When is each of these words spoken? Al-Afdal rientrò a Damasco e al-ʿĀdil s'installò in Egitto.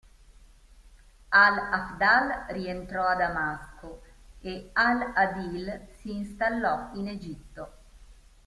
Al-Afdal 1.29 2.45
rientrò 2.49 3.05
a 3.07 3.13
Damasco 3.15 4.01
e 4.41 4.71
al-ʿĀdil 4.73 5.89
s'installò 5.93 6.89
in 6.95 7.07
Egitto. 7.09 7.71